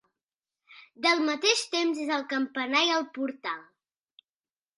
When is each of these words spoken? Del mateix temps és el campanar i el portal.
Del 1.05 1.21
mateix 1.27 1.61
temps 1.75 2.01
és 2.07 2.15
el 2.17 2.25
campanar 2.33 2.83
i 2.89 2.93
el 2.97 3.07
portal. 3.19 3.63